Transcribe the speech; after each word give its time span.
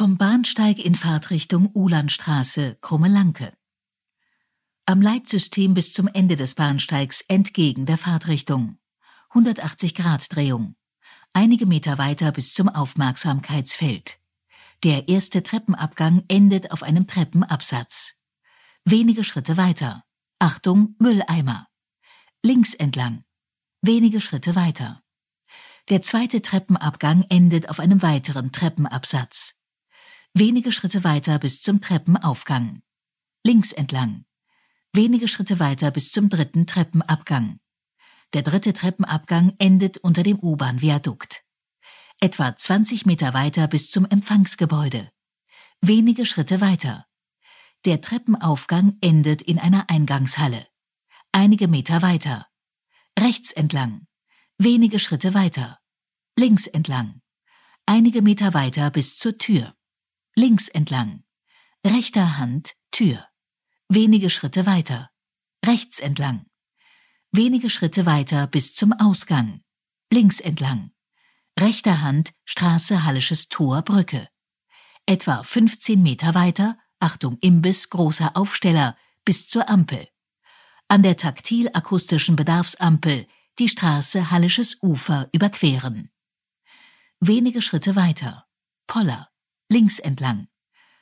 Vom 0.00 0.16
Bahnsteig 0.16 0.78
in 0.78 0.94
Fahrtrichtung 0.94 1.68
Ulandstraße, 1.74 2.78
Krumme 2.80 3.08
Lanke. 3.08 3.52
Am 4.86 5.02
Leitsystem 5.02 5.74
bis 5.74 5.92
zum 5.92 6.08
Ende 6.08 6.36
des 6.36 6.54
Bahnsteigs 6.54 7.20
entgegen 7.28 7.84
der 7.84 7.98
Fahrtrichtung. 7.98 8.78
180 9.28 9.94
Grad 9.94 10.34
Drehung. 10.34 10.74
Einige 11.34 11.66
Meter 11.66 11.98
weiter 11.98 12.32
bis 12.32 12.54
zum 12.54 12.70
Aufmerksamkeitsfeld. 12.70 14.18
Der 14.84 15.06
erste 15.08 15.42
Treppenabgang 15.42 16.24
endet 16.28 16.72
auf 16.72 16.82
einem 16.82 17.06
Treppenabsatz. 17.06 18.14
Wenige 18.86 19.22
Schritte 19.22 19.58
weiter. 19.58 20.02
Achtung, 20.38 20.96
Mülleimer. 20.98 21.66
Links 22.42 22.72
entlang. 22.72 23.24
Wenige 23.82 24.22
Schritte 24.22 24.56
weiter. 24.56 25.02
Der 25.90 26.00
zweite 26.00 26.40
Treppenabgang 26.40 27.26
endet 27.28 27.68
auf 27.68 27.80
einem 27.80 28.00
weiteren 28.00 28.50
Treppenabsatz. 28.50 29.59
Wenige 30.32 30.70
Schritte 30.70 31.02
weiter 31.02 31.40
bis 31.40 31.60
zum 31.60 31.80
Treppenaufgang. 31.80 32.82
Links 33.44 33.72
entlang. 33.72 34.24
Wenige 34.92 35.26
Schritte 35.26 35.58
weiter 35.58 35.90
bis 35.90 36.12
zum 36.12 36.28
dritten 36.28 36.68
Treppenabgang. 36.68 37.58
Der 38.32 38.42
dritte 38.42 38.72
Treppenabgang 38.72 39.56
endet 39.58 39.98
unter 39.98 40.22
dem 40.22 40.38
U-Bahn-Viadukt. 40.38 41.42
Etwa 42.20 42.54
20 42.54 43.06
Meter 43.06 43.34
weiter 43.34 43.66
bis 43.66 43.90
zum 43.90 44.06
Empfangsgebäude. 44.06 45.10
Wenige 45.80 46.24
Schritte 46.24 46.60
weiter. 46.60 47.06
Der 47.84 48.00
Treppenaufgang 48.00 48.98
endet 49.00 49.42
in 49.42 49.58
einer 49.58 49.90
Eingangshalle. 49.90 50.64
Einige 51.32 51.66
Meter 51.66 52.02
weiter. 52.02 52.46
Rechts 53.18 53.50
entlang. 53.50 54.06
Wenige 54.58 55.00
Schritte 55.00 55.34
weiter. 55.34 55.80
Links 56.36 56.68
entlang. 56.68 57.20
Einige 57.84 58.22
Meter 58.22 58.54
weiter 58.54 58.92
bis 58.92 59.18
zur 59.18 59.36
Tür 59.36 59.74
links 60.34 60.68
entlang, 60.68 61.24
rechter 61.86 62.38
Hand 62.38 62.74
Tür, 62.90 63.26
wenige 63.88 64.30
Schritte 64.30 64.66
weiter, 64.66 65.10
rechts 65.64 65.98
entlang, 65.98 66.46
wenige 67.32 67.70
Schritte 67.70 68.06
weiter 68.06 68.46
bis 68.46 68.74
zum 68.74 68.92
Ausgang, 68.92 69.62
links 70.12 70.40
entlang, 70.40 70.92
rechter 71.58 72.02
Hand 72.02 72.32
Straße 72.44 73.04
Hallisches 73.04 73.48
Tor 73.48 73.82
Brücke, 73.82 74.28
etwa 75.06 75.42
15 75.42 76.02
Meter 76.02 76.34
weiter, 76.34 76.78
Achtung 77.00 77.38
Imbiss 77.40 77.90
großer 77.90 78.36
Aufsteller, 78.36 78.96
bis 79.24 79.48
zur 79.48 79.68
Ampel. 79.68 80.06
An 80.88 81.02
der 81.02 81.16
taktil-akustischen 81.16 82.36
Bedarfsampel 82.36 83.26
die 83.58 83.68
Straße 83.68 84.30
Hallisches 84.30 84.78
Ufer 84.82 85.28
überqueren. 85.32 86.10
Wenige 87.20 87.62
Schritte 87.62 87.96
weiter, 87.96 88.46
Poller, 88.86 89.29
links 89.70 90.00
entlang. 90.00 90.48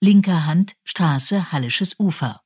Linker 0.00 0.46
Hand 0.46 0.76
Straße 0.84 1.50
Hallisches 1.50 1.98
Ufer. 1.98 2.42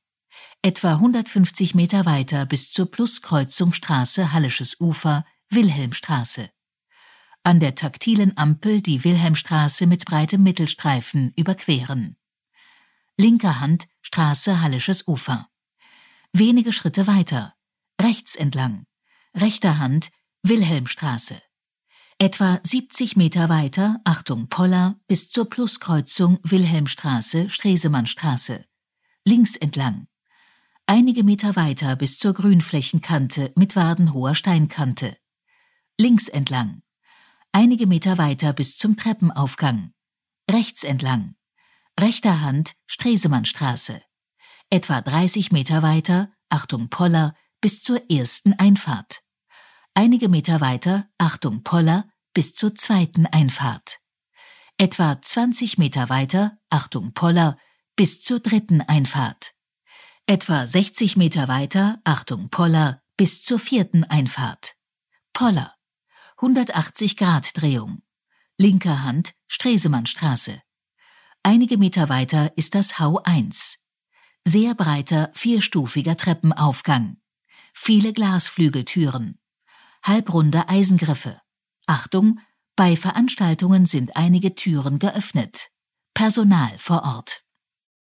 Etwa 0.61 0.93
150 0.93 1.75
Meter 1.75 2.05
weiter 2.05 2.45
bis 2.45 2.71
zur 2.71 2.89
Pluskreuzung 2.89 3.73
Straße 3.73 4.31
Hallisches 4.31 4.79
Ufer, 4.79 5.25
Wilhelmstraße. 5.49 6.49
An 7.43 7.59
der 7.59 7.75
taktilen 7.75 8.35
Ampel 8.37 8.81
die 8.81 9.03
Wilhelmstraße 9.03 9.85
mit 9.85 10.05
breitem 10.05 10.41
Mittelstreifen 10.41 11.33
überqueren. 11.35 12.17
Linker 13.17 13.59
Hand 13.59 13.87
Straße 14.01 14.61
Hallisches 14.61 15.07
Ufer. 15.07 15.49
Wenige 16.31 16.73
Schritte 16.73 17.07
weiter, 17.07 17.53
rechts 18.01 18.35
entlang. 18.35 18.85
Rechter 19.35 19.79
Hand 19.79 20.11
Wilhelmstraße. 20.43 21.41
Etwa 22.17 22.61
70 22.63 23.17
Meter 23.17 23.49
weiter, 23.49 23.99
Achtung 24.05 24.47
Poller, 24.47 24.97
bis 25.05 25.29
zur 25.29 25.49
Pluskreuzung 25.49 26.39
Wilhelmstraße, 26.43 27.49
Stresemannstraße. 27.49 28.63
Links 29.25 29.57
entlang. 29.57 30.07
Einige 30.85 31.25
Meter 31.25 31.57
weiter 31.57 31.97
bis 31.97 32.17
zur 32.17 32.33
Grünflächenkante 32.33 33.51
mit 33.57 33.75
wadenhoher 33.75 34.33
Steinkante. 34.33 35.17
Links 35.99 36.29
entlang. 36.29 36.83
Einige 37.51 37.85
Meter 37.85 38.17
weiter 38.17 38.53
bis 38.53 38.77
zum 38.77 38.95
Treppenaufgang. 38.95 39.91
Rechts 40.49 40.85
entlang. 40.85 41.35
Rechter 41.99 42.39
Hand 42.39 42.75
Stresemannstraße. 42.85 44.01
Etwa 44.69 45.01
30 45.01 45.51
Meter 45.51 45.83
weiter, 45.83 46.31
Achtung 46.47 46.87
Poller, 46.87 47.35
bis 47.59 47.83
zur 47.83 48.09
ersten 48.09 48.53
Einfahrt. 48.53 49.24
Einige 49.97 50.27
Meter 50.27 50.59
weiter, 50.59 51.07
Achtung 51.17 51.63
Poller, 51.63 52.09
bis 52.33 52.53
zur 52.53 52.75
zweiten 52.75 53.27
Einfahrt. 53.27 54.01
Etwa 54.77 55.21
20 55.21 55.77
Meter 55.77 56.09
weiter, 56.09 56.59
Achtung 56.69 57.13
Poller, 57.13 57.57
bis 57.95 58.21
zur 58.21 58.41
dritten 58.41 58.81
Einfahrt. 58.81 59.53
Etwa 60.27 60.67
60 60.67 61.15
Meter 61.15 61.47
weiter, 61.47 62.01
Achtung 62.03 62.49
Poller, 62.49 63.01
bis 63.15 63.41
zur 63.41 63.57
vierten 63.57 64.03
Einfahrt. 64.03 64.75
Poller. 65.31 65.73
180 66.39 67.15
Grad 67.15 67.51
Drehung. 67.55 68.01
Linker 68.57 69.05
Hand, 69.05 69.33
Stresemannstraße. 69.47 70.61
Einige 71.41 71.77
Meter 71.77 72.09
weiter 72.09 72.51
ist 72.57 72.75
das 72.75 72.95
Hau1. 72.95 73.77
Sehr 74.43 74.75
breiter, 74.75 75.31
vierstufiger 75.33 76.17
Treppenaufgang. 76.17 77.15
Viele 77.71 78.11
Glasflügeltüren 78.11 79.39
halbrunde 80.05 80.69
Eisengriffe. 80.69 81.41
Achtung, 81.87 82.39
bei 82.75 82.95
Veranstaltungen 82.95 83.85
sind 83.85 84.17
einige 84.17 84.55
Türen 84.55 84.99
geöffnet. 84.99 85.69
Personal 86.13 86.71
vor 86.77 87.03
Ort. 87.03 87.44